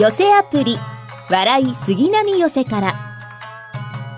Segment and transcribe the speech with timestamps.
[0.00, 0.78] 寄せアプリ
[1.30, 2.94] 笑い杉並寄せから。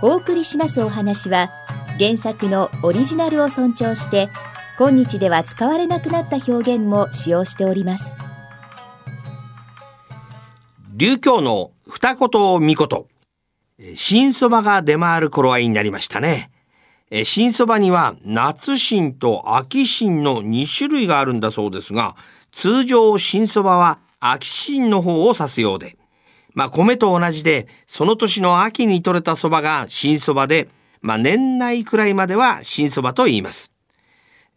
[0.01, 1.51] お送りしますお話は
[1.99, 4.31] 原作のオリジナルを尊重して
[4.79, 8.15] 今日では使われなくなった表現も使用しております。
[10.95, 12.29] 流教の二言
[12.61, 16.53] 三言新そばが出回る頃合いになりましたね。
[17.25, 22.15] 新そばには夏新と秋新の2種類があるんだそうですが
[22.53, 23.99] 通常新そばは
[24.31, 25.97] 秋新の方を指すようで
[26.55, 30.69] まあ米と同じでその年の秋に採れたそばが新そばで
[31.01, 33.73] まあ年内くらいまでは新そばと言います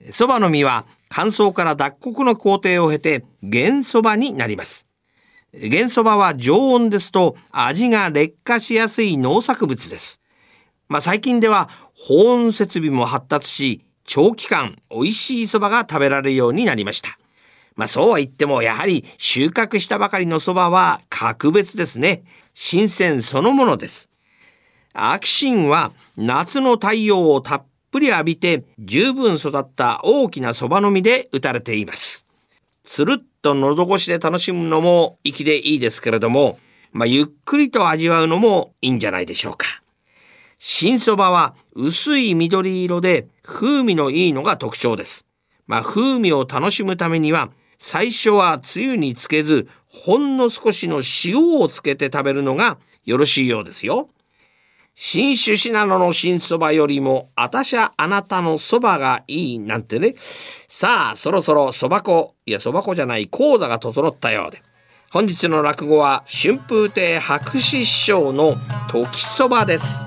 [0.09, 4.87] 蕎麦の実は乾燥から脱穀の工程を経て原蕎麦になります。
[5.53, 10.21] 原蕎麦は常温ですと味が劣化しやすい農作物です。
[10.87, 17.17] まあ、最近では保温設備も発達し、長期間美味しい蕎麦が食べられるようになりました。
[17.75, 22.23] まあそうは言ってもやはり収穫したばかりの蕎麦は格別ですね。
[22.53, 24.09] 新鮮そのものです。
[24.93, 32.25] 秋新は夏の太陽をたっぷり浴びて十分育った大きなそばの実で打たれています。
[32.83, 36.59] つるっと喉越しで楽しむのも粋でいいですけれども、
[36.93, 39.81] まあ、ゆっくりと味わうのもいいんじゃないでしょうか。
[40.59, 45.25] 新そばは薄い緑色で風味のいいのが特徴です。
[45.67, 54.09] まあ、風味を楽しむためには最初はつゆにつけずほんの少しの塩をつけて食べるのがよろしいようですよ。
[54.97, 60.15] 新種信濃の新そばよりも、あたしゃあなたのそばがいいなんてね。
[60.17, 64.63] さあ、そろそろそば粉、いやそば粉じゃない講座が整ったようで。
[65.11, 68.55] 本日の落語は春風亭白紙師匠の
[68.87, 70.05] 時そばです。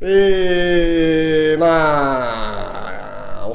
[0.00, 2.65] えー、まあ、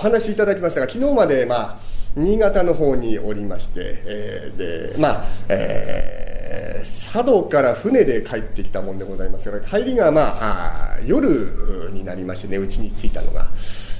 [0.01, 1.79] 話しいただきましたが、昨日までまあ、
[2.15, 13.47] 新潟の方におりまして、えー、で、まあ、えー、佐渡から船で帰ってきたもんでございますから帰りが、まあ、あ夜になりましてねうちに着いたのが。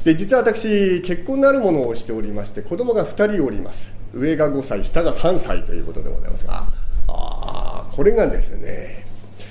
[0.03, 3.93] で実は私結婚なるものをしておりまして子供が2人おります。
[4.13, 6.63] 上が5歳下が3歳ということでございますが。
[7.07, 9.05] あこれがですね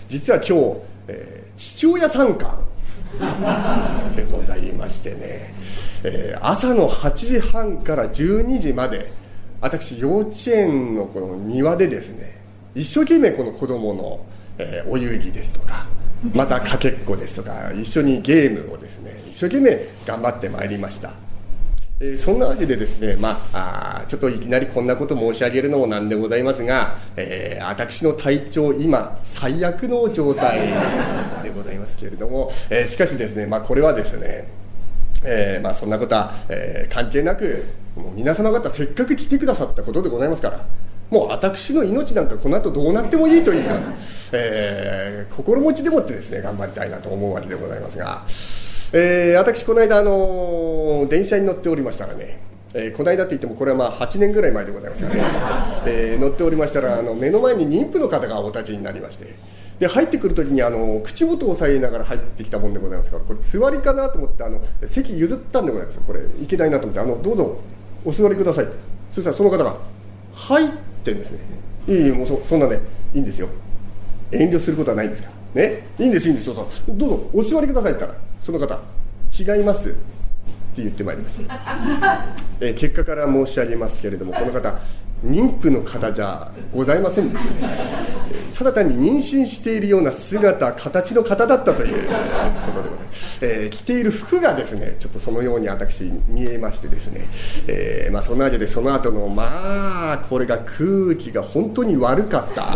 [0.08, 0.76] 実は今日、
[1.08, 2.66] えー、父親参観
[4.16, 5.54] でございましてね、
[6.04, 9.12] えー、朝の8時半から12時まで
[9.60, 12.38] 私幼稚園のこの庭でですね
[12.74, 14.20] 一生懸命この子供の、
[14.58, 15.86] えー、お遊戯ですとか
[16.34, 21.12] またかけっこですとか一緒にゲームをですね一生懸命頑張ってまいりました、
[22.02, 30.60] えー、そんなわけでですねまあちょっといきなりこんなこと申し上げるのもなんでございますが、えー、私の体調今最悪の状態
[31.44, 34.48] でございますけれども、えしかしですねまあこれはですね
[35.22, 40.64] えーまあ、そんなことは、えー、関係なくもう皆様方せっかく来てくださったことでございますから
[41.10, 43.94] もう私の命なんかこの後どうなってもいいというような、
[44.32, 48.22] えー、心持ちでもってですね頑張りたいなと思うわけでございますが、
[48.92, 55.22] えー、私この間、あの電車に乗っておりましたらねえー、この間といってもこれはまあ8年ぐらい前でございますがね、
[55.86, 59.34] えー、乗っておりましたらあの目の前に妊婦の方がお立ちになりまして
[59.80, 67.58] で入ってくるときにあの口元を押さえながら入ってきたもんでございますからこれ座りかなと思ってあの席譲ったんでございますこれいけないなと思ってあのどうぞ
[68.04, 68.68] お座りください。
[69.12, 69.76] そしたらその方が
[70.32, 70.68] 「はい」っ
[71.02, 71.38] てんですね。
[71.88, 72.78] いいもうそそんなね
[73.14, 73.48] いいんですよ。
[74.30, 75.62] 遠慮することはないんですから。
[75.62, 75.86] ね。
[75.98, 76.68] いいんですいいんですどうぞ。
[76.88, 78.80] どうぞお座りくださいって言ったらその方
[79.38, 79.92] 違いますっ
[80.74, 82.24] て言ってまいりました、
[82.60, 84.78] え結果から申し上げますけれどもこの方
[85.24, 88.19] 妊婦の方じゃございませんでした
[88.56, 97.28] ただ単に妊娠しているような姿形の方だったということでございます、え、着ている服がですねちょっとそのように私見えましてですね、
[97.66, 102.66] えー、まあ、そんなわけでその後のまあこれが空気が本当に悪かった、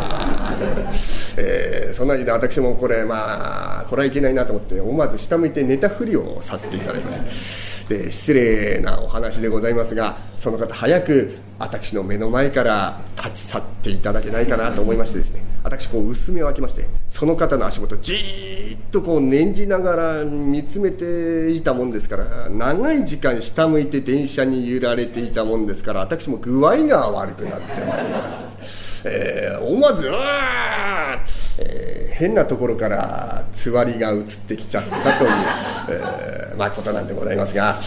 [1.39, 28.31] えー、そんなわけで私もこれまあこれはいけないなと思って思わず下向いて寝たふりをさせていただきましたで失礼なお話でございますがその方早く私の目の前から立ち去っていただけないかなと思いましてですね私こう薄目を開きましてその方の足元じーっとこう念じながら見つめていたもんですから長い時間下向いて電車に揺られていたもんですから私も具合が悪くなってまいりま
[28.63, 35.31] した、えー、思わず「うわー!」えー、変なところからつわりが移ってきちゃったという、
[36.51, 37.81] えーまあ、ことなんでございますが、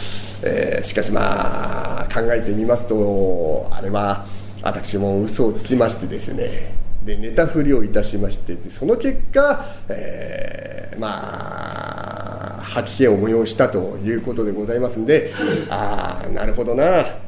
[0.44, 4.26] えー、しかしまあ考えてみますとあれは
[4.62, 6.76] 私も嘘をつきましてですね
[7.06, 15.32] で寝たふりをいたしましてその結果、えー、まあ吐き気を催したということでございますんで
[15.70, 17.27] ああなるほどな。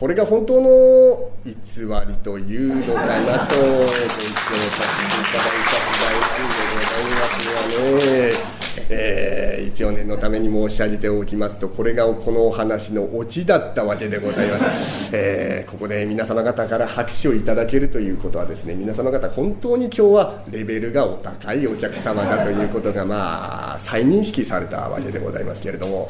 [0.00, 8.60] これが本当の偽りというのかなと勉強させていただいた次第なんでございますがね。
[8.88, 26.08] えー、一応念のために申し上げておきますとこれがこのお話のオチだったわけでございます、えー、ここで皆様方から拍手をいただけるということはですね皆様方本当に今日はレベルがお高いお客様だということがまあ再認識されたわけでございますけれども。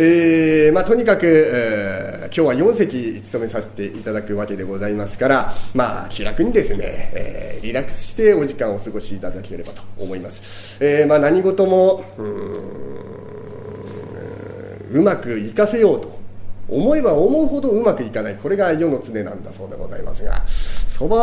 [0.00, 10.78] えーまあ、とにかく、えー、今日は4席務めさせていただくわけでございますから、まあ、気楽にですね、えー、リラックスしてお時間をお過ごしいただければと思います。
[10.84, 12.22] えーまあ、何事もう
[14.90, 16.16] うまくいかせようと
[16.68, 21.16] 思えば思うほどうまくいかないこれが世の常なんだそうでございますがそば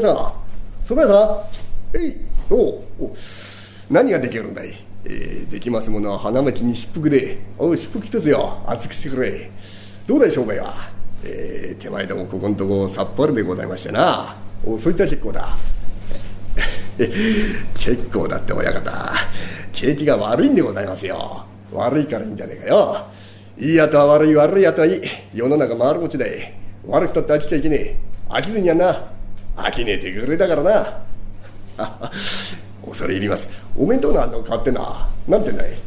[0.00, 0.32] 蕎麦屋さん。
[0.84, 1.46] 蕎麦屋さ
[1.94, 1.98] ん。
[1.98, 2.16] えい。
[2.50, 3.16] おお
[3.90, 4.74] 何ができるんだい、
[5.04, 7.38] えー、できますものは花巻に湿腹で。
[7.58, 8.62] おう湿腹一つよ。
[8.66, 9.50] 熱くしてくれ。
[10.06, 10.74] どうだい商売は。
[11.22, 14.36] えー、手前どもここのとこさっぱりでございましてな。
[14.64, 15.48] おそいつは結構だ。
[17.74, 19.12] 結構だって親方。
[19.72, 21.44] 景気が悪いんでございますよ。
[21.72, 23.06] 悪いからいいんじゃねえかよ。
[23.58, 25.02] いいやとは悪い悪いやとはいい。
[25.34, 26.54] 世の中回る持ちだい。
[26.86, 27.96] 悪くたって飽きちゃいけねえ。
[28.28, 29.19] 飽きずにやんな。
[29.70, 30.98] きねえ手ぐれだからな。
[32.86, 33.50] 恐れ入ります。
[33.76, 35.78] お弁当の案の変わってななんてんだい。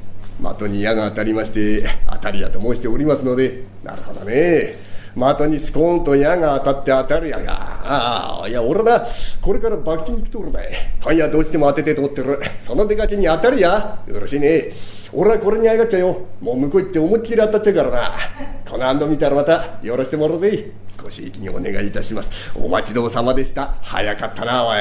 [0.58, 4.76] 的に矢が当たりまして当たりやと申しておりますのでなるほどね。
[5.16, 7.54] 的にスコーンと矢が当たって当たるやが。
[7.86, 9.06] ああいや俺な
[9.42, 10.70] これから博打に行くところだい。
[11.04, 12.40] 今夜どうしても当ててと思ってる。
[12.60, 14.00] その出かけに当たるや。
[14.08, 14.72] よろしいね。
[15.16, 16.26] 俺はこれにあやがっちゃよ。
[16.42, 18.12] もう向こう行って思いっきり当たっちゃうからな。
[18.68, 20.72] この安ン見たらまたよろしてもらうぜ。
[21.02, 22.32] ごひいきにお願いいたします。
[22.56, 23.76] お待ちどうさまでした。
[23.82, 24.78] 早かったなおい。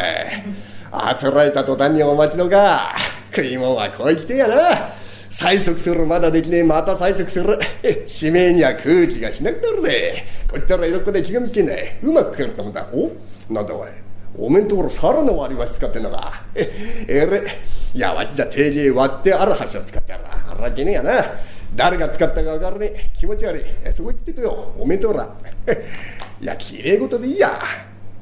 [0.90, 2.94] あつらえた途端にお待ちどか
[3.34, 4.54] 食い物はこうきてやな。
[5.28, 6.06] 催促する。
[6.06, 6.64] まだできねえ。
[6.64, 7.58] また催促する。
[8.22, 10.24] 指名には空気がしなくなるぜ。
[10.48, 13.10] こいったら江戸っ子で気が見つけないうまく食えると思ったお
[13.52, 13.88] なんだおい。
[14.36, 16.42] おめんところ皿の割り箸使ってんのか。
[16.54, 17.42] ええれ
[17.94, 21.12] いやわっちゃ定芸割ってある箸を使ってやるあらけねえやな。
[21.74, 23.10] 誰が使ったか分からねえ。
[23.18, 23.62] 気持ち悪い。
[23.84, 24.72] えそこ行ってとよ。
[24.78, 25.28] おめんとこら
[26.40, 27.50] いやきれい事でいいや。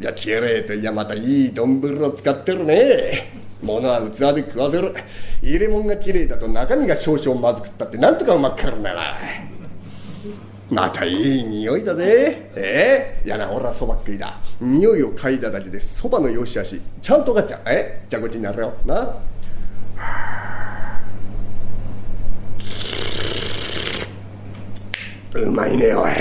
[0.00, 3.32] いやきれいといやまたいい丼を使ってるね。
[3.62, 4.92] 物は器で食わせる。
[5.42, 9.00] 入れ物がきれいだと中身が少々まずくったってなんとかうまくかるんだな。
[10.70, 12.50] またいい匂いだぜ。
[12.54, 14.38] えー、やな俺はそば食いだ。
[14.60, 18.74] 匂いを嗅いだだけでそばのよしあしちゃんとがっちゃえじゃあこっちになるよ。
[18.86, 19.16] な。
[25.34, 26.12] うまいねおい。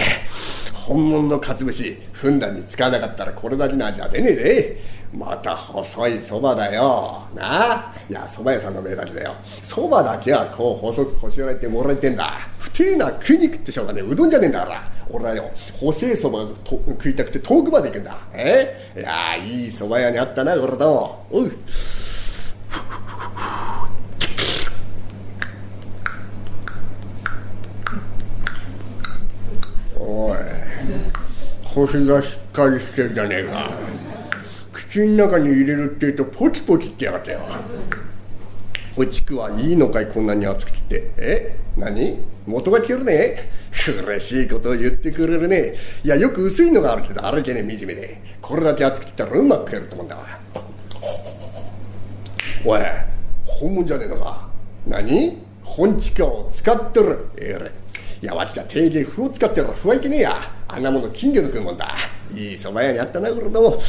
[0.73, 4.77] 本物のかつ節ふんだんに使わなかったらこれだけの味は出ねえぜ。
[5.11, 7.23] また細いそばだよ。
[7.33, 7.93] な？
[8.09, 9.35] いやそば屋さんの命だけだよ。
[9.63, 12.47] そばだけはこう細くこしらえてもらえてんだ。
[12.59, 14.91] 不定な食いに食ってしょうがねうどんじゃねえんだから。
[15.09, 18.17] 俺はよ細いそば食いたくて遠くまで行くんだ。
[18.33, 18.93] え？
[18.95, 21.25] いやいいそば屋にあったな俺と。
[21.31, 21.51] おう
[29.97, 30.37] おい。
[31.73, 33.69] 腰がしっかりしてるじゃねえか。
[34.89, 37.41] 口の中に入れるって言うとポチポチってやがったよ。
[38.97, 41.11] おちくはいいのかいこんなに熱く切って。
[41.17, 41.59] え？
[41.77, 42.17] 何？
[42.47, 43.51] 元が切るね。
[43.87, 45.75] 嬉しいことを言ってくれるね。
[46.03, 50.15] いやよく薄いのがあるけどあるけね惨めでこれだけ熱く切ったらうまく食えると思うんだ。
[50.15, 50.23] わ
[52.65, 52.81] おい
[53.45, 54.49] 本物じゃねえのか。
[54.87, 55.37] 何？
[55.61, 57.27] 本地下を使ってる。
[57.37, 57.71] えれ。
[58.23, 59.67] いやわっちゃ定芸風を使ってる。
[59.67, 60.35] ふはいけねえや。
[60.67, 61.89] あんなもの金魚の食うもんだ。
[62.33, 63.79] いい蕎麦屋にあったなこれども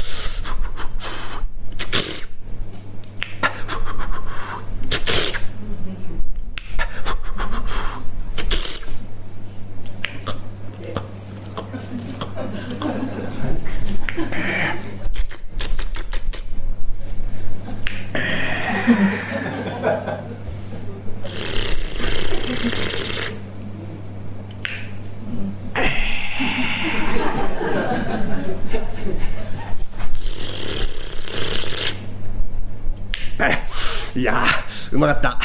[34.17, 34.45] いや
[34.90, 35.39] うまかった。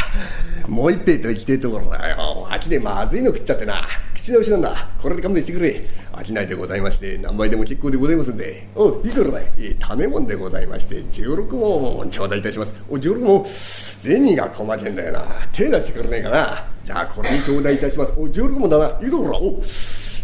[0.68, 2.48] もう一杯と行きてえところだよ。
[2.52, 3.82] 秋でまずいの食っちゃってな。
[4.14, 4.90] 口直しなんだ。
[5.00, 5.84] これで勘弁してくれ。
[6.14, 8.68] 飽きないでございまして何杯でも結構でございますんで。
[8.76, 9.72] おいくらだい。
[9.72, 12.74] い種もんでございまして16問頂戴いたします。
[12.90, 15.22] お16問銭が細けんだよな。
[15.52, 16.66] 手出してくれねえかな。
[16.84, 18.14] じゃあこれに頂戴いたします。
[18.18, 18.86] お16問だな。
[19.02, 19.62] いいところお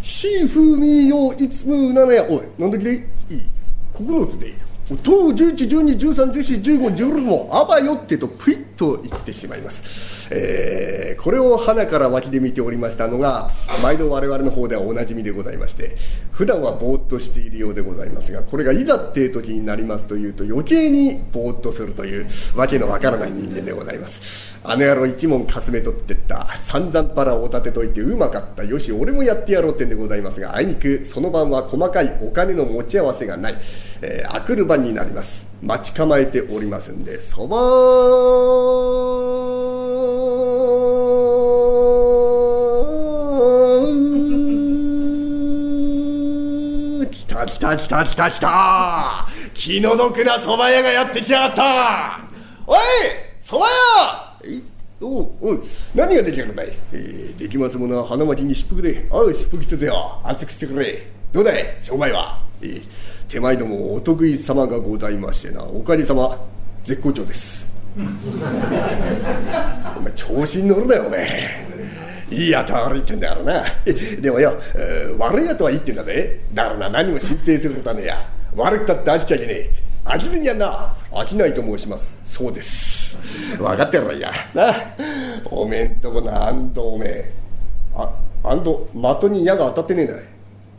[0.01, 2.25] ひふみよいつむななや。
[2.27, 3.01] おいなんだきでいい。
[3.93, 4.55] 9つでいい。
[4.89, 4.97] 10、
[5.55, 13.51] 11、12、13、14、15、16もあばよってとぷいっと言ってしまいます、えー、これを鼻から脇で見ておりましたのが
[13.83, 15.95] 毎度我々の方ではおなじみでございまして
[16.31, 24.51] 普段はぼーっとしているようでございますがこれがいざっていう時になりますというと余計にぼーっとするというわけのわからない人間でございます。
[24.63, 33.55] あの野郎一問かすめ取ってった散々パラを立てといてうまかったよし俺もやってやろうってんでございますがあいにくその晩は細かいお金の持ち合わせがない、
[34.03, 35.43] えー、あくる晩になります。
[35.61, 37.57] 待ち構えておりますんでそば
[47.11, 52.21] 来た来た来た来た来た気の毒な蕎麦屋がやってきやがった。
[52.65, 52.79] おい
[53.43, 55.05] 蕎麦屋！
[55.05, 55.59] おおい
[55.93, 60.21] 何ができるんだい、えー、できますものは花巻に疾風であう疾風来てぜよ。
[60.23, 61.07] 熱くしてくれ。
[61.33, 61.77] どうだい？
[61.81, 62.81] 商売は、えー、
[63.31, 66.37] 手前どもお得意様がございましてなおかげさま
[66.83, 67.65] 絶好調です。
[67.95, 67.99] お
[70.01, 71.65] 前調子に乗るなよお前。
[72.29, 73.63] いいやと悪いってんだからな。
[74.19, 76.41] でもよ、えー、悪いやとは言ってんだぜ。
[76.53, 78.17] だからな何も心配することはねえや。
[78.53, 79.71] 悪くたって飽きちゃいけねえ。
[80.03, 80.93] 飽きずにやんな。
[81.11, 82.13] 飽きないと申します。
[82.25, 83.17] そうです。
[83.57, 84.29] 分かってるわいや。
[84.53, 84.75] な。
[85.45, 87.31] おめんとこのあんどおめえ。
[87.95, 88.89] ああんど
[89.21, 90.15] 的に矢が当たってねえんだ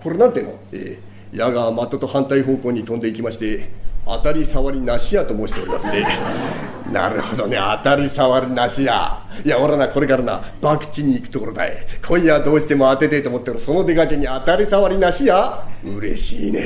[0.02, 0.58] これなんていうの？
[0.74, 3.70] ええ矢が的と反対方向に飛んでいきまして
[4.04, 6.06] 当たり障りなしやと申しておりますね
[6.92, 9.22] なるほどね当たり障りなしや。
[9.44, 11.72] いや俺はなこれからな博打に行くところだい。
[12.06, 15.64] 今夜どうしても当ててえと思ってるその出かけに当たり障りなしや。
[15.82, 16.60] 嬉しいね。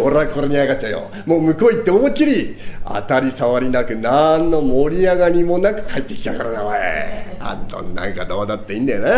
[0.00, 1.10] 俺はこれにやがっちゃうよ。
[1.24, 6.76] もう向こう行って思いっきり当たり障りなく何の盛り上がりもなく帰ってきちゃうからなおい。
[7.38, 9.10] あんたなんかどうだっていいんだよな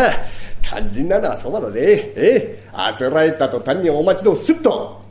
[0.67, 2.13] 肝心なのはそばだぜ。
[2.15, 2.69] ええ。
[2.73, 5.01] あせられたと単にお待ちどすっと。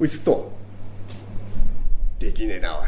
[0.00, 0.52] おいすっと。
[2.20, 2.86] できねえなおい。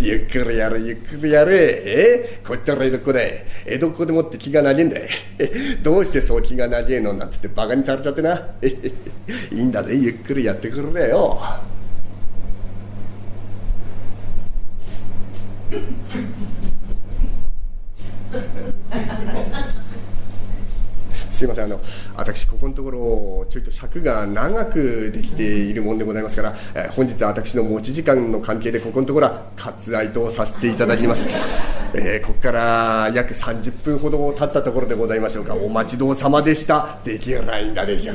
[0.00, 1.54] ゆっくりやれゆっくりやれ。
[1.54, 2.40] ええ。
[2.44, 3.20] こったら江戸っ子だ
[3.64, 4.96] 江戸っ子でもって気がなじんだ
[5.82, 8.36] どうしてそう気がなじえのなんつってバカにされちゃってな。
[8.62, 9.94] いいんだぜ。
[9.94, 11.38] ゆっくりやってくれよ。
[21.40, 21.64] すいません。
[21.64, 21.80] あの
[22.16, 31.26] 私ここのところちょいと尺が長くできているもんでございますから、えー、本日私の持ち時間の関係でここのところは割愛とさせていただきます、
[31.94, 35.54] えー、ここから約30分ほど経ったところでございましょうか。
[35.54, 36.98] お待ちどうさまでした。
[37.04, 38.12] できないんだできる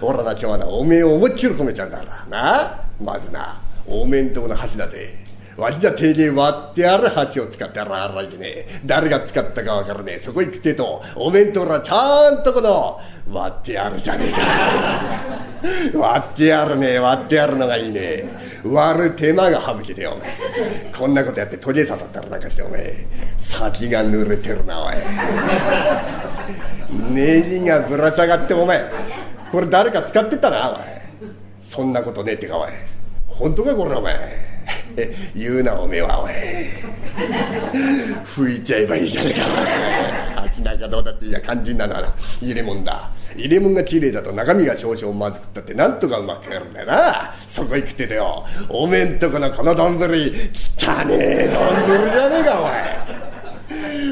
[0.00, 2.84] 俺らな今日はなおめえを思いっきり褒めちゃうんだからな。
[3.02, 5.29] まずなおめえんとの橋だぜ。
[5.56, 8.66] わしじゃ手芸割ってある箸を使ってあらあらいけね。
[8.84, 10.20] 誰が使ったかわからねえ。
[10.20, 14.38] そこ行くってとおめんとらちゃんとこの割ってあるじゃねえか。
[15.98, 16.98] 割ってあるね。
[16.98, 18.24] 割ってあるのがいいね。
[18.64, 23.06] 割る手間が省けてよお前こんなことやってトゲ刺さったらなんかしてお前
[23.38, 24.94] 先が濡れてるなおい。
[27.12, 28.84] ネジがぶら下がってお前
[29.52, 31.10] これ誰か使ってたなお前
[31.60, 32.70] そんなことねえってかおい。
[33.26, 34.49] 本当かこれお前。
[35.36, 36.30] 言うなおめえはおい。
[38.36, 39.40] 拭いちゃえばいいじゃねえ
[40.36, 40.42] か。
[40.44, 42.08] 足なんかどうだっていや肝心なのはな。
[42.40, 43.10] 入れ物だ。
[43.36, 47.32] 入れ物が綺麗だと中身が少々まずくったってなんとかうまくやるんだよな。
[47.46, 48.44] そこ行くってだよ。
[48.68, 52.70] おめえんとこのこの丼汚ねえ丼じゃねえかおい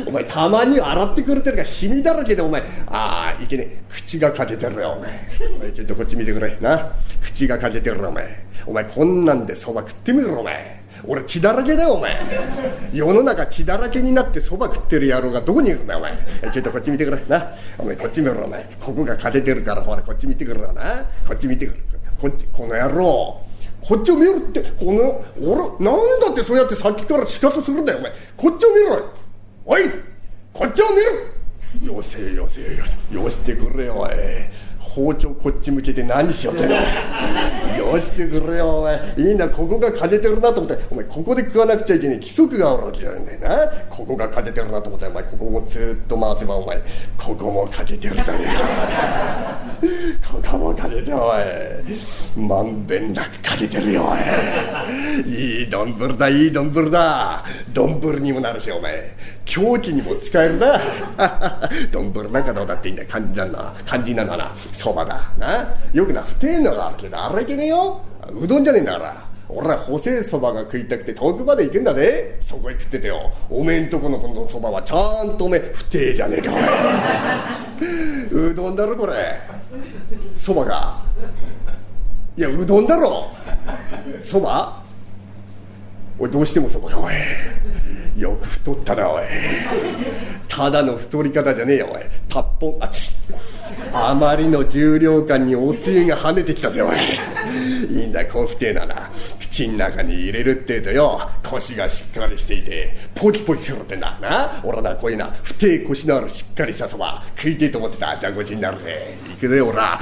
[0.06, 2.60] お前たまに洗ってくれてるからシミだらけでお前。
[2.86, 5.28] ああいけねえ口が欠けてるよお前。
[5.56, 6.56] お前ちょっとこっち見てくれ。
[6.60, 6.92] な。
[7.22, 8.46] 口が欠けてるお前。
[8.66, 10.78] お前こんなんでそば食ってみろお前。
[11.04, 12.16] 俺血だらけだよお前。
[12.92, 16.12] 世の中血だらけになってそば食ってる野郎がどこにいるんだお前。
[16.52, 17.22] ちょっとこっち見てくれ。
[17.28, 17.52] な。
[17.78, 18.64] お前こっち見ろお前。
[18.80, 21.06] ここが欠けてるからほらこっち見てくれな。
[21.26, 21.78] こっち見てくれ。
[22.18, 23.40] こっちこの野郎。
[23.80, 24.60] こっちを見ろって。
[24.62, 28.10] この俺なんだってそうやってさっきから仕方するんだよお前。
[28.36, 29.12] こっちを見ろ。
[29.64, 29.82] おい。
[30.52, 31.37] こっちを見ろ。
[31.82, 34.10] よせよせよせよしてくれよおい。
[34.94, 36.76] 包丁こっち向けて何しようってんだ
[37.78, 39.14] よしてくれよお前。
[39.16, 40.84] いいんだここがかじてるなと思って。
[40.90, 43.72] お前ここで食わなくちゃいけない規則があるわけじゃないんだよな。
[43.88, 45.06] ここがかじてるなと思って。
[45.06, 46.82] お前ここもずっと回せばお前。
[47.16, 50.32] ここもかじてるじゃねえか。
[50.32, 54.16] ここもかじておいまんべんなくかじてるよお
[55.28, 57.44] いいい丼だいい丼だ。
[57.72, 59.16] 丼にもなるしお前。
[59.44, 60.78] 凶器にも使えるな。
[61.90, 63.08] 丼なんかどうだっていいんだよ。
[63.10, 64.52] 肝心なの肝心なのはな。
[64.78, 65.74] そばだな。
[65.92, 68.00] よくな不定のがあるけどあれいけねえよ。
[68.30, 69.28] うどんじゃねえんだから。
[69.48, 72.36] 俺は細いそばが食いたくて遠くまで行くんだぜ。
[72.40, 73.32] そこへ食っててよ。
[73.50, 76.52] おめえんとこのこのそばはちゃんとおめえ不定じゃねえか
[78.30, 79.14] うどんだろこれ。
[80.32, 80.98] そばが。
[82.36, 83.30] いやうどんだろ。
[84.20, 84.80] そば？
[86.18, 87.14] おいどうしてもそばかおい。
[88.20, 89.22] よく太ったなおい。
[90.48, 92.02] ただの太り方じゃねえよおい。
[92.28, 93.16] たっぽんあち
[93.92, 96.96] あまりの重量感におつゆが跳ねてきたぜおい。
[97.90, 101.20] いいんだこう不定なな口ん中に入れるってえとよ。
[101.44, 104.18] 腰がしっかりしていてポキポキするってんだ。
[104.20, 107.22] な俺なこういうな不定腰のあるしっかりしたそば。
[107.36, 108.16] 食いてえと思ってた。
[108.18, 109.16] じゃこちになるぜ。
[109.30, 109.98] 行くぜおら。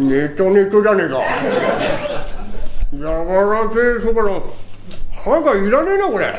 [0.00, 1.20] ネトネトじゃねえか。
[2.92, 4.42] 柔らせえそばの
[5.12, 6.32] 歯がいらねえなこれ。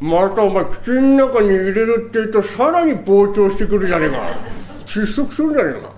[0.00, 4.18] またお前口の中に入れるって言うとさらに膨張してくるじゃねえか。
[4.86, 5.95] 窒息するんじゃねえか。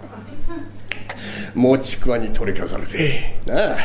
[1.59, 3.41] もうちくわに取りかかるぜ。
[3.45, 3.77] なあ。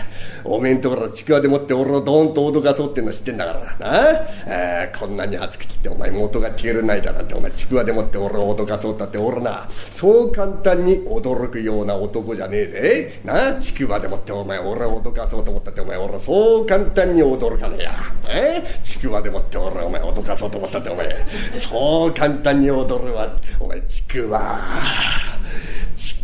[0.45, 4.83] おめんところちくわでもって俺をドーンと脅かそうっての知ってんだからな。
[4.83, 9.67] あこんなに熱く切ってお前元が消えるないだなんてお前ちくわでもって俺を脅かそうったって俺な。
[9.89, 13.21] そう簡単に驚くような男じゃねえぜ。
[13.23, 17.91] なあちくわでもってお前俺を脅かそうと思ったってお前俺そう簡単に驚かねえや。
[18.27, 18.63] え？
[18.83, 21.09] ちくわでもって俺お前脅かそうと思ったってお前。
[21.57, 23.35] そう簡単に踊るわ。
[23.59, 24.59] お前ちくわ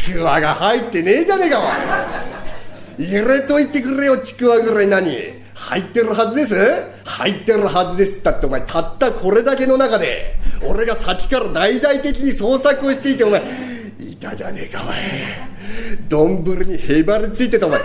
[0.03, 1.63] ちくわが入ってねえじゃねえかお
[3.01, 3.06] い。
[3.06, 5.12] 入れといてくれよちくわぐらい何
[5.53, 6.56] 入ってるはずです。
[7.06, 8.18] 入ってるはずです。
[8.18, 13.44] ったってお前たったこれだけの中で俺が先から大々的に捜索をしていてお前
[14.00, 14.96] いたじゃねえかおい。
[16.08, 17.82] 丼にへばりついてたお前。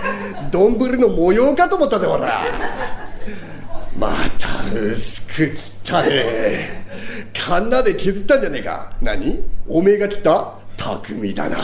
[0.51, 2.41] 丼の模様かと思ったぜほら
[3.97, 5.55] また薄く切っ
[5.85, 6.85] たね。
[7.33, 8.91] カンナで削ったんじゃねえか。
[9.01, 9.39] 何？
[9.67, 10.53] おめえが切った？
[10.77, 11.57] 匠だな。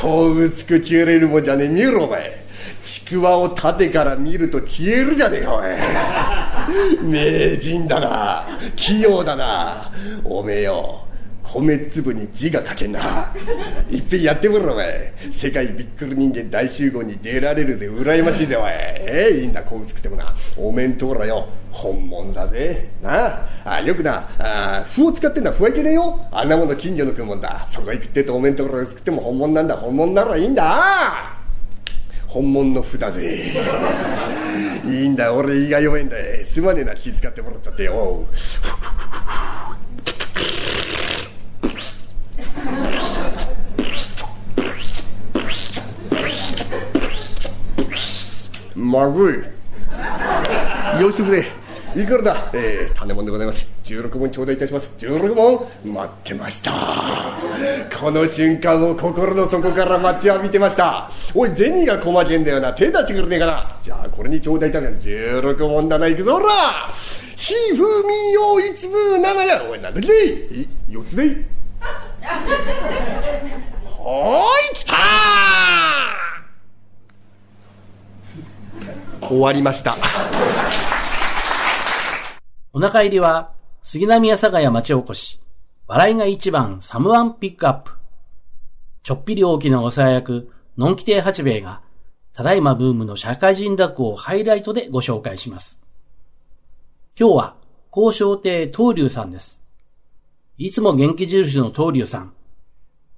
[0.00, 1.68] こう薄く切れるもんじゃねえ。
[1.68, 2.46] 見ろお前。
[2.82, 5.64] ちくわを縦から見ると消えるじゃねえかおい
[7.02, 8.44] 名人だな。
[8.76, 9.90] 器用だな。
[10.24, 11.07] おめえよ。
[11.50, 13.00] 米粒に字が書けんな。
[13.88, 15.14] いっぺんやってみろお前。
[15.30, 17.88] 世界びっくり人間大集合に出られるぜ。
[17.88, 20.34] 羨ましいぜおいええいいんだこう薄くてもな。
[20.58, 21.48] おめんところよ。
[21.70, 22.90] 本物だぜ。
[23.02, 23.46] な。
[23.64, 24.28] あよくな。
[24.38, 25.50] あ符を使ってんだ。
[25.50, 26.20] 符はいけねえよ。
[26.30, 27.64] あんなもの近所の食うもんだ。
[27.66, 29.74] そこ行くってとおめんところ薄くても本物なんだ。
[29.74, 31.34] 本物ならいいんだ。
[32.26, 33.54] 本物の符だぜ。
[34.84, 35.32] いいんだ。
[35.32, 36.16] 俺胃が弱いんだ。
[36.44, 36.94] すまねえな。
[36.94, 38.26] 気遣ってもらっちゃってよ。
[48.88, 51.46] まぐいよしてくれ
[52.02, 56.72] いくらだ、えー、種もんでございます16問頂戴いたします16問待ってました
[57.98, 66.46] この瞬間を心の底から待ちわびてましたおい銭が細けんだよな手出してくれねえかなじゃあこれに頂戴いたします16問だないくぞほら
[67.36, 70.08] ひふみよいつぶななやおいなんだっけ
[70.90, 71.44] 4つでい
[73.84, 74.94] ほいきた
[79.28, 79.96] 終わりました。
[82.72, 85.40] お腹入りは、杉並阿佐ヶ谷町おこし、
[85.86, 87.92] 笑いが一番サムワンピックアップ。
[89.02, 91.80] ちょっぴり大きなおさや役、のんき亭八兵衛が、
[92.32, 95.82] ただいまブームの社会人落語をハイライトでご紹介します。
[97.18, 97.56] 今日は、
[97.90, 99.60] 交渉亭東龍さんです。
[100.56, 102.32] いつも元気印の東龍さん。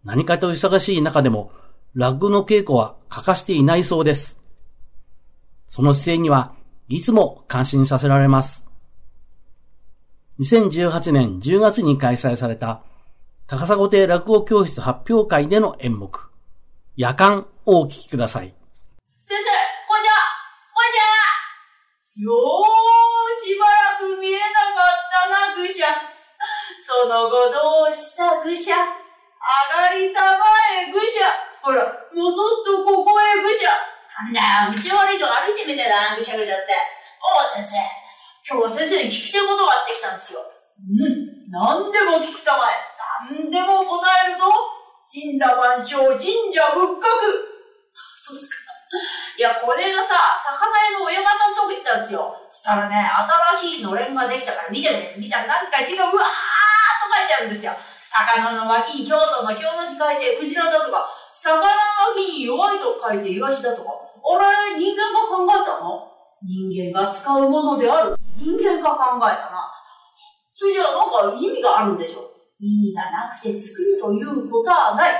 [0.05, 1.53] 何かと忙しい中でも、
[1.95, 4.40] 落語の稽古は欠かしていないそうです。
[5.71, 6.53] その姿勢には
[6.89, 8.67] いつも感心させられます。
[10.41, 12.83] 2018年10月に開催された
[13.47, 16.29] 高砂亭落語教室発表会での演目、
[16.97, 18.53] 夜間をお聞きください。
[19.17, 19.47] 先生、
[19.87, 20.17] こんにちは
[20.75, 20.99] こんにち
[22.19, 25.87] はよーしばらく見えなかったな、愚者。
[26.81, 28.83] その後どうした愚者上
[29.87, 30.47] がりたま
[30.83, 31.21] え、愚者。
[31.63, 33.69] ほら、もそっとここへ、愚者。
[34.21, 36.77] なんだよ、道悪いとこ歩いてみてだな、ぐしゃぐしゃって。
[37.25, 37.81] おう、先生。
[38.45, 40.41] 今日は先生に聞きたいことがあってきたんですよ。
[40.81, 42.77] うん、なんでも聞きたまえ。
[43.25, 44.45] なんでも答えるぞ。
[45.01, 47.49] 死んだ万象、神社仏閣。
[47.97, 48.61] そうっすか。
[49.39, 52.37] いや、これがさ、魚屋の親方のとこ行ったんですよ。
[52.51, 53.09] そしたらね、
[53.57, 56.29] 新しいのれんができたから見てみて見たらなんか字がうわーっ
[57.01, 57.73] と書いてあるんですよ。
[57.73, 61.71] 魚の脇に京都の京の字書いてクジラだとか、魚の
[62.11, 64.10] 脇に弱いと書いてイワシだとか。
[64.21, 66.07] あれ、人間が考えたの？
[66.43, 68.17] 人間が使うものである。
[68.37, 69.69] 人間が考えたな。
[70.53, 72.25] それじゃあなんか意味があるんでしょ？
[72.61, 75.13] 意味がなくて作るということはない。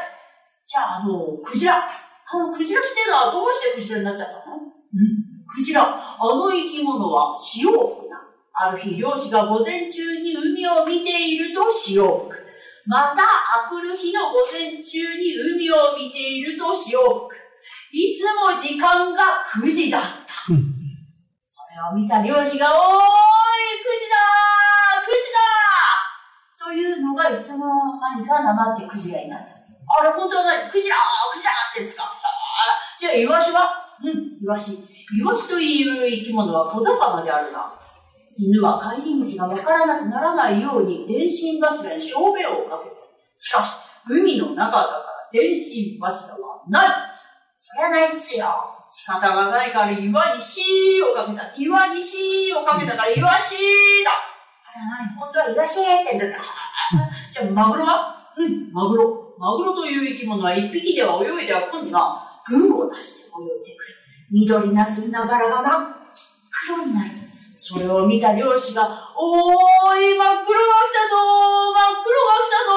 [0.67, 1.77] じゃあ、あの、クジラ。
[1.77, 4.57] あの、クジラっていうのはどうしてクジラになっちゃったの？
[4.57, 4.69] うん。
[5.49, 5.83] クジラ。
[5.83, 8.11] あの生き物は潮を吹。
[8.53, 12.39] ある日、漁師が午前中に海を見ていると潮を吹。
[12.87, 17.50] またあくる日の午前中に海を見ているとしよう。
[17.93, 20.35] いつも時間が9時だった。
[20.47, 27.67] それを見た漁師が、おーい、9時だー !9 時だーというのがいつの
[27.99, 29.47] 間にかなってクジラになった。
[29.47, 30.99] あれ、本当は何クジラー
[31.33, 32.05] クジラーってですか
[32.97, 33.71] じゃあ、イワシは？
[34.05, 34.73] うん、イワシ。
[35.19, 37.73] イワシという生き物は小魚であるな。
[38.39, 42.95] 犬は帰り道がわからなくならないように電信柱に小便をかける。
[43.37, 46.87] しかし、海の中だから電信柱はない。
[47.73, 48.47] そりゃないっすよ。
[48.89, 51.55] 仕方がないから岩にシーをかけた。
[51.57, 54.11] 岩にシーをかけたから岩シーだ。
[54.11, 56.39] あら、なに、本当は岩シーってんだった。
[57.31, 58.17] じゃあ、マグロは？
[58.37, 59.35] うん、マグロ。
[59.39, 63.95] マグロという生き物は一匹では泳いでは今度は群をなして泳いでくる。
[64.33, 65.97] 緑なす砂柄が真っ
[66.67, 67.11] 黒になる。
[67.55, 68.83] それを見た漁師が、
[69.17, 71.17] おーい、真っ黒が来たぞ
[71.71, 72.75] 真っ黒が来たぞ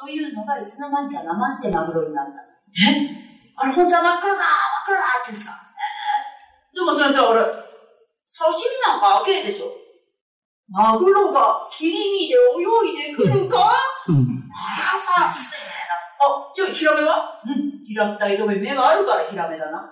[0.00, 2.40] というのがいつの間にか生ってマグロになった。
[2.90, 3.17] え？
[3.60, 9.74] あれ本当は真っ黒だ真っ黒だって言うんですかえーでも先生、あれ、刺身なんか赤いでしょ？
[10.70, 13.72] マグロが切り身で泳いでくるか？
[14.06, 14.46] うん。
[14.52, 15.96] あらさっせーな。
[15.96, 17.40] あ、じゃあヒラメは？
[17.42, 17.82] うん。
[17.88, 19.80] 平った糸目目があるからヒラメだな。
[19.80, 19.90] あ、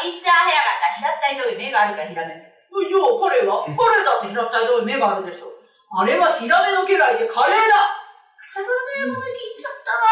[0.00, 1.02] こいつは早かった。
[1.02, 2.32] 平った糸目目があるからヒラメ。
[2.70, 3.66] うじゃあ彼は？
[3.66, 5.50] 彼だって平った糸目目があるでしょ。
[5.90, 7.66] あれはヒラメの家来でカレーだ
[8.38, 10.06] くだらねえもの聞いちゃったな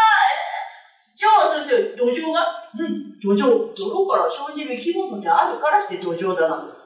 [1.18, 2.46] じゃあ先生、土壌が
[2.78, 3.74] うん、土壌。
[3.74, 6.54] 泥から生じる生き物であるからして土壌だな。
[6.54, 6.78] ああ、確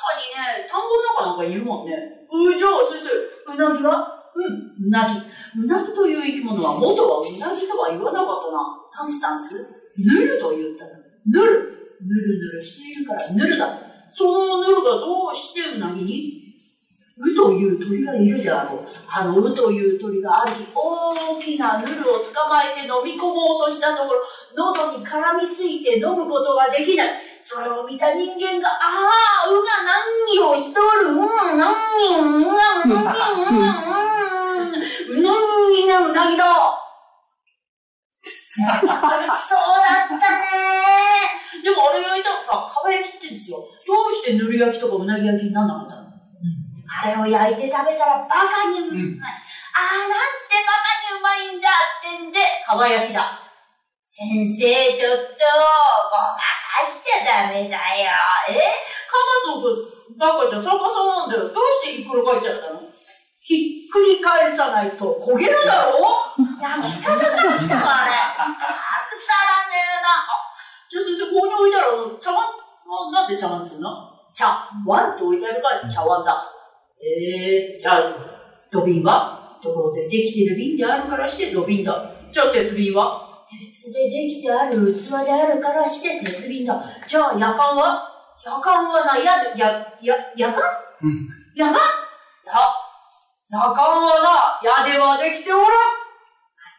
[0.00, 2.24] かにね、田んぼの中なんかいるもんね。
[2.32, 3.12] うじゃあ先生、
[3.44, 4.32] うなぎは？
[4.32, 5.20] うん、うなぎ。
[5.60, 8.64] うなぎという生き物は元はうなぎとは言わなかったな。
[8.88, 9.52] タンスタンス？
[10.08, 10.96] ヌルと言ったな。
[11.28, 11.76] ヌル。
[12.00, 13.68] ヌルヌルしているからヌルだ。
[14.10, 16.41] そのヌルがどうしてうなぎに？
[17.18, 18.80] ウという鳥がいるであろう。
[19.08, 24.22] あのウという鳥がある日、大きなヌルを捕まえて飲み込もうとしたところ、
[24.56, 27.08] 喉に絡みついて飲むことができない。
[27.40, 29.10] それを見た人間が、あ
[29.44, 29.68] あ、ウが
[30.32, 31.74] 何をしとる、うん、何
[32.16, 33.12] を、うん、うん、うん、うん、
[35.08, 35.30] うな
[35.70, 36.82] ぎがうなぎだ。
[38.60, 40.44] やっぱりそうだったね
[41.64, 43.56] でもあれ焼いたらさ、かば焼きって言うんですよ。
[43.58, 43.64] ど
[44.10, 46.01] うしてぬる焼きとかうなぎ焼きになんなかったの、
[46.92, 49.32] あれを焼いて食べたらバカにうまい。
[49.72, 53.38] ああ、なんてバカにうまいんだってんで、かば焼きだ。
[54.04, 58.12] 先生、ちょっと、ごまかしちゃダメだよ。
[58.50, 58.60] え？
[59.08, 61.48] カバとバカじゃ逆さなんだよ。
[61.48, 61.52] どう
[61.82, 62.80] してひっくり返っちゃったの？
[63.40, 65.98] ひっくり返さないと焦げるだろ
[66.60, 68.12] 焼き方から来たのあれ。
[68.12, 68.44] あ
[69.08, 70.08] くだらねえな。
[70.28, 70.52] あ、
[70.90, 74.12] じゃあ先生、ここに置いてあるあの、茶碗はなんで茶碗っつうの？
[74.34, 76.44] 茶碗って置いてあるから茶碗だ。
[77.02, 78.14] えー、じゃあ、
[78.70, 79.58] 土瓶は？
[79.62, 82.10] 泥でできてる瓶であるからして土瓶だ。
[82.32, 83.44] じゃあ鉄瓶は？
[83.46, 86.82] 鉄でできてある器であるからして鉄瓶だ。
[87.06, 88.08] じゃあ夜間は？
[88.44, 89.66] 夜間はな、や、や、
[90.00, 90.62] や、夜間？
[91.02, 91.28] うん。
[91.54, 91.78] やがや、
[93.50, 95.68] 夜間はな、矢ではできておらん。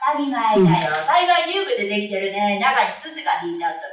[0.07, 0.65] 当たり前だよ。
[1.07, 2.59] 大概乳部でできてるね。
[2.59, 3.83] 中に鈴が引いてあったり。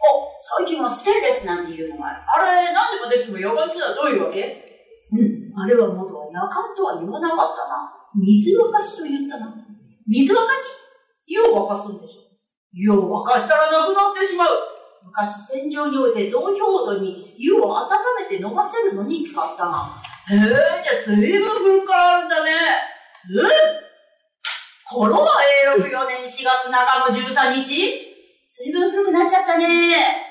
[0.00, 0.32] お、
[0.64, 2.46] 最近はステンレスなんていうのがある。
[2.46, 4.69] あれ、何でもできても夜間ってのはどういうわけ？
[5.12, 5.60] うん。
[5.60, 7.90] あれは元は夜間とは言わなかったな。
[8.14, 9.54] 水沸かしと言ったな。
[10.06, 10.80] 水沸かし？
[11.26, 12.22] 湯を沸かすんでしょ。
[12.72, 14.48] 湯を沸かしたらなくなってしまう。
[15.04, 17.88] 昔戦場において増氷土に湯を温
[18.28, 19.88] めて飲ませるのに使ったな。
[20.30, 22.50] へえ、じゃあずいぶん古くからあるんだね。
[23.30, 23.50] うん
[24.92, 25.38] 頃は
[25.76, 27.64] 永禄4年4月中の13日
[28.48, 30.29] ずいぶん古くなっちゃったね。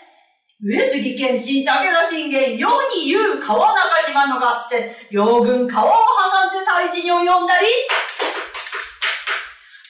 [0.61, 7.67] 上杉謙信、武田信玄、世に言う川中島の合戦、両軍川を挟んで退治に及んだり、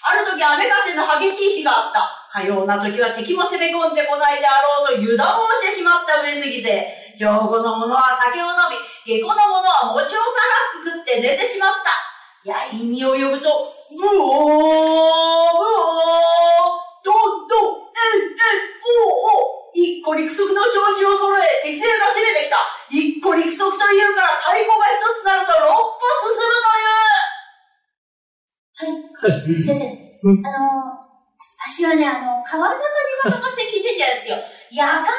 [0.05, 2.05] ある時雨風の激しい日があった。
[2.29, 6.85] かような時は敵も攻め込んでこないであろうと油断をしてしまった上杉勢。
[7.17, 8.77] 上後の者は酒を飲み、
[9.09, 11.89] 下戸の者は餅をたらくくって寝てしまった。
[12.45, 22.65] 夜陰に及ぶと、ブオー、ブオー、どんどん、えん、えん、おうおう、一個陸足の調子を揃え、敵勢が攻めてきた。
[22.89, 26.89] 一個陸足というから太鼓が一つなると六歩進むとい
[28.89, 29.05] う。
[29.21, 29.37] はい。
[29.37, 29.61] はい。
[29.61, 29.85] 先生、
[30.25, 31.05] うんあのー、
[31.69, 32.81] 私はね、あの、川中
[33.21, 34.41] 島の合戦聞いてちゃうんですよ。
[34.73, 35.13] 夜間がど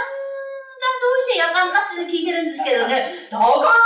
[1.06, 3.78] うして夜間かって聞いてるんですけどね、だから黙っ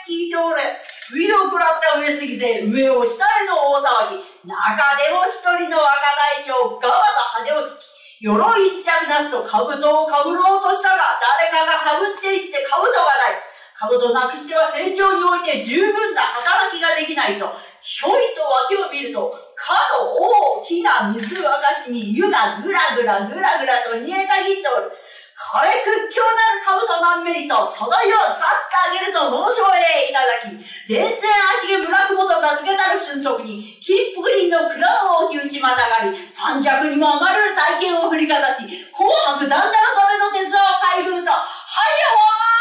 [0.00, 0.80] て聞いておれ。
[1.12, 4.24] 不意を食らった上杉勢、上を下への大騒ぎ。
[4.48, 4.56] 中
[4.96, 5.92] でも一人の若
[6.32, 7.04] 大将、ガバ
[7.44, 8.34] と羽を引き、鎧
[8.66, 13.48] 一着なすと兜をかぶろうとしたが、誰かがかぶっていって兜がない。
[13.78, 17.46] 兜なくしては戦場において十分な働きができないと、
[17.80, 18.42] ひょいと
[18.74, 24.90] 脇を見ると、かの大きな水沸かしに湯がぐらぐらぐらぐらと煮えたぎっておる。
[25.38, 30.50] これ屈強なる兜何メリと、その色をざっと上げると脳症へいただき、
[30.90, 39.06] 冷戦足毛ブラックモと名付けたる瞬足に、金福林のクラウンを置き打ちまたがり、三尺にも余る体験を振りかざし、紅
[39.38, 42.58] 白だんだら染めの手相を開いぐると、はいよー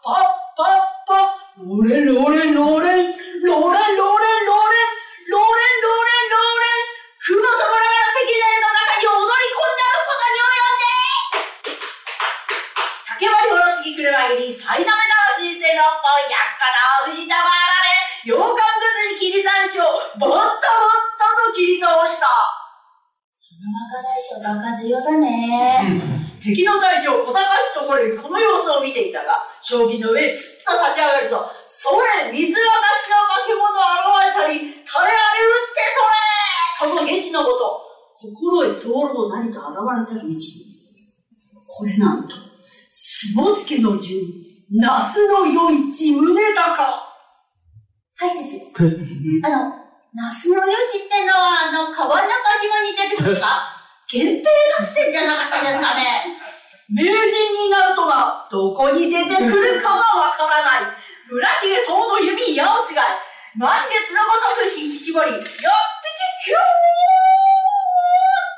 [0.00, 4.48] パッパッパッパッ、ロレロレロレン、ロレロレロレン、
[5.28, 6.88] ロレンロレンロレン、ロレン、
[7.20, 10.88] 雲ともながら敵勢の中に踊り込んだることに及んで
[13.20, 17.92] 竹割りほろつき車入り、さいなめだわしせ六本、やっかだ藤たまられ、
[18.24, 19.84] 洋館ぐずり切り山椒、
[20.16, 20.48] ぼっとぼっ
[21.20, 22.24] とと切り倒した。
[23.36, 26.00] その若大将バカ強だね。
[26.40, 32.64] 敵の大将小高きところにこの様子を見ていたが、将棋の上へつっと立ち上がると、それ、水渡
[32.96, 33.84] しの化け物現
[34.24, 35.84] れたり、垂れあれ打って
[36.88, 37.84] 取れとの下地のこと、
[38.16, 39.68] 心へソウルの何と現
[40.10, 40.40] れたる道に。
[41.66, 42.34] これなんと、
[42.90, 43.46] 下野
[43.82, 44.24] の順、
[44.80, 47.10] 那須の余市宗高。
[48.16, 48.69] はい、先生。
[49.44, 49.76] あの、
[50.14, 52.28] 那須の余市ってのは、あの、川中
[52.60, 53.76] 島に出てくるか
[54.10, 56.40] 源平合戦じゃなかったですかね
[56.90, 57.14] 名人
[57.54, 60.96] になるとな、どこに出てくるかはわからない。
[61.28, 62.96] 村重遠の弓矢を違い、
[63.54, 66.64] 満月のごとく引き絞り、よっぴきキューッ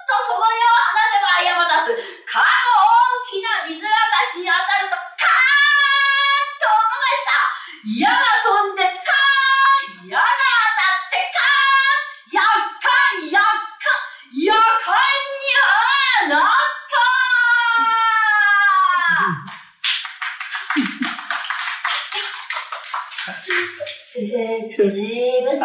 [0.08, 3.92] とその矢を放てば山立つ、かの大きな水渡
[4.24, 5.44] しに当たると、カー
[6.40, 7.36] ッと音がした
[8.00, 8.41] 矢が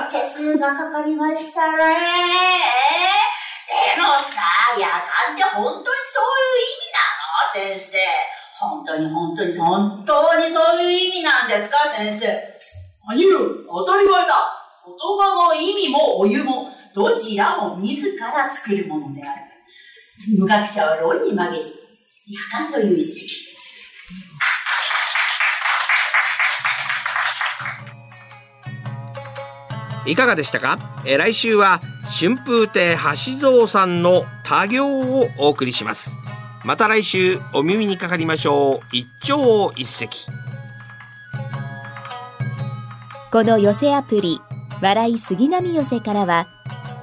[0.10, 1.78] 手数がかかりましたね。
[3.96, 4.42] でもさ、
[4.78, 7.78] 夜間って本当にそういう意味なの？
[7.78, 7.98] 先生。
[8.60, 11.78] 本当に本当に本当にそういう意味なんですか？
[11.90, 12.26] 先生。
[13.08, 13.40] 何よ、
[13.70, 14.34] 当たり前だ。
[14.86, 19.42] 言葉も意味もお湯も、どちらも自ら作るものである。
[20.40, 21.66] 無学者は論に曲げじ、
[22.28, 23.47] 夜間という一石。
[30.08, 30.80] いかがでしたか？
[31.06, 36.18] え来週は春風亭橋蔵さんの多行をお送りします。
[36.64, 38.80] また来週お耳にかかりましょう。
[38.92, 40.08] 一朝一夕。
[43.32, 44.42] この寄せアプリ
[44.82, 46.48] 笑い杉並寄せからは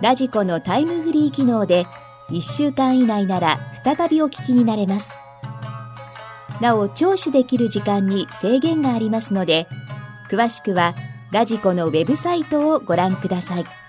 [0.01, 1.85] ラジコのタイムフリー機能で
[2.31, 5.15] 1週間以内なら再びお聞きになれます。
[6.61, 9.67] なお聴取できる時間に制限がありますので
[10.31, 10.95] 詳しくは
[11.35, 13.84] ラジコのウェブサイトをご覧ください。